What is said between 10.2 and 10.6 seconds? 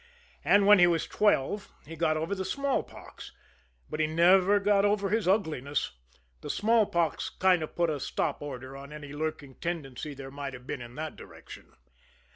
might